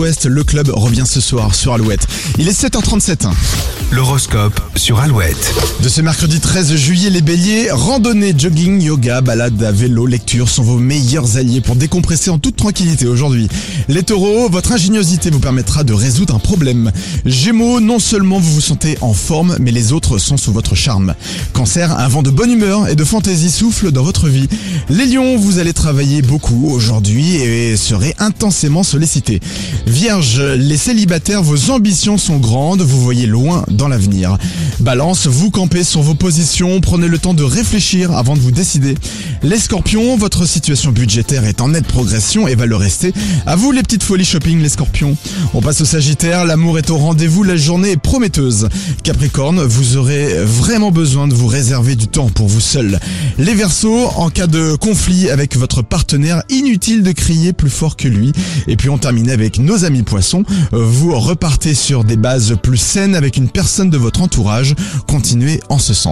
[0.00, 2.06] Ouest, le club revient ce soir sur Alouette.
[2.38, 3.32] Il est 7h37.
[3.90, 5.52] L'horoscope sur Alouette.
[5.82, 10.62] De ce mercredi 13 juillet, les béliers, randonnée, jogging, yoga, balade à vélo, lecture sont
[10.62, 13.48] vos meilleurs alliés pour décompresser en toute tranquillité aujourd'hui.
[13.88, 16.92] Les taureaux, votre ingéniosité vous permettra de résoudre un problème.
[17.24, 21.16] Gémeaux, non seulement vous vous sentez en forme, mais les autres sont sous votre charme.
[21.54, 24.48] Cancer, un vent de bonne humeur et de fantaisie souffle dans votre vie.
[24.90, 29.40] Les lions, vous allez travailler beaucoup aujourd'hui et serez intensément sollicités.
[29.88, 34.36] Vierge, les célibataires, vos ambitions sont grandes, vous voyez loin dans l'avenir.
[34.80, 38.96] Balance, vous campez sur vos positions, prenez le temps de réfléchir avant de vous décider.
[39.44, 43.12] Les scorpions, votre situation budgétaire est en nette progression et va le rester.
[43.46, 45.16] À vous les petites folies shopping les scorpions.
[45.54, 48.68] On passe au sagittaire, l'amour est au rendez-vous, la journée est prometteuse.
[49.04, 52.98] Capricorne, vous aurez vraiment besoin de vous réserver du temps pour vous seul.
[53.38, 58.08] Les versos, en cas de conflit avec votre partenaire, inutile de crier plus fort que
[58.08, 58.32] lui.
[58.66, 60.42] Et puis on termine avec nos amis poissons.
[60.72, 64.74] Vous repartez sur des bases plus saines avec une personne de votre entourage.
[65.06, 66.08] Continuez en ce sens.